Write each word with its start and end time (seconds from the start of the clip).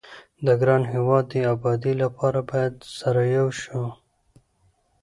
د 0.45 0.47
ګران 0.61 0.83
هيواد 0.93 1.25
دي 1.31 1.41
ابادي 1.53 1.93
لپاره 2.03 2.39
بايد 2.49 2.75
سره 2.97 3.21
يو 3.37 3.47
شو 3.61 3.81